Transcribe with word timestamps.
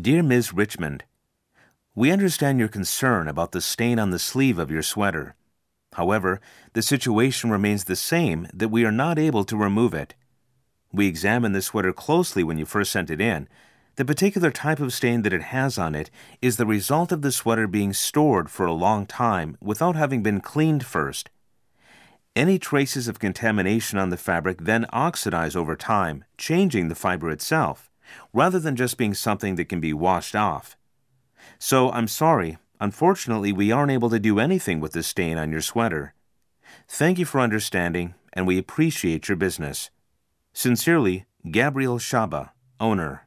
Dear 0.00 0.22
Ms. 0.22 0.54
Richmond, 0.54 1.04
We 1.94 2.12
understand 2.12 2.58
your 2.58 2.68
concern 2.68 3.28
about 3.28 3.52
the 3.52 3.60
stain 3.60 3.98
on 3.98 4.10
the 4.10 4.20
sleeve 4.20 4.58
of 4.58 4.70
your 4.70 4.84
sweater. 4.84 5.34
However, 5.94 6.40
the 6.72 6.80
situation 6.80 7.50
remains 7.50 7.84
the 7.84 7.96
same 7.96 8.46
that 8.54 8.70
we 8.70 8.84
are 8.84 8.92
not 8.92 9.18
able 9.18 9.44
to 9.44 9.56
remove 9.56 9.92
it. 9.92 10.14
We 10.92 11.08
examined 11.08 11.54
the 11.54 11.60
sweater 11.60 11.92
closely 11.92 12.44
when 12.44 12.56
you 12.56 12.64
first 12.64 12.92
sent 12.92 13.10
it 13.10 13.20
in. 13.20 13.48
The 13.96 14.04
particular 14.04 14.50
type 14.50 14.78
of 14.78 14.94
stain 14.94 15.22
that 15.22 15.34
it 15.34 15.42
has 15.42 15.76
on 15.76 15.94
it 15.96 16.08
is 16.40 16.56
the 16.56 16.66
result 16.66 17.12
of 17.12 17.20
the 17.20 17.32
sweater 17.32 17.66
being 17.66 17.92
stored 17.92 18.48
for 18.48 18.64
a 18.64 18.72
long 18.72 19.04
time 19.06 19.58
without 19.60 19.96
having 19.96 20.22
been 20.22 20.40
cleaned 20.40 20.86
first. 20.86 21.28
Any 22.34 22.58
traces 22.58 23.08
of 23.08 23.18
contamination 23.18 23.98
on 23.98 24.10
the 24.10 24.16
fabric 24.16 24.58
then 24.62 24.86
oxidize 24.92 25.56
over 25.56 25.74
time, 25.76 26.24
changing 26.38 26.88
the 26.88 26.94
fiber 26.94 27.28
itself, 27.30 27.89
rather 28.32 28.58
than 28.58 28.76
just 28.76 28.96
being 28.96 29.14
something 29.14 29.56
that 29.56 29.68
can 29.68 29.80
be 29.80 29.92
washed 29.92 30.36
off. 30.36 30.76
So 31.58 31.90
I'm 31.90 32.08
sorry, 32.08 32.58
unfortunately, 32.80 33.52
we 33.52 33.72
aren't 33.72 33.92
able 33.92 34.10
to 34.10 34.18
do 34.18 34.38
anything 34.38 34.80
with 34.80 34.92
the 34.92 35.02
stain 35.02 35.38
on 35.38 35.50
your 35.50 35.60
sweater. 35.60 36.14
Thank 36.88 37.18
you 37.18 37.24
for 37.24 37.40
understanding, 37.40 38.14
and 38.32 38.46
we 38.46 38.58
appreciate 38.58 39.28
your 39.28 39.36
business. 39.36 39.90
Sincerely, 40.52 41.26
Gabriel 41.50 41.98
Shaba, 41.98 42.50
owner. 42.78 43.26